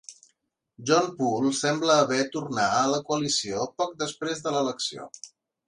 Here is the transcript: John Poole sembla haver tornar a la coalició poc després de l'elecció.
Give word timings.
John 0.89 1.11
Poole 1.19 1.51
sembla 1.57 1.99
haver 2.05 2.23
tornar 2.37 2.67
a 2.79 2.81
la 2.95 3.03
coalició 3.11 3.69
poc 3.83 3.95
després 4.03 4.45
de 4.49 4.59
l'elecció. 4.59 5.11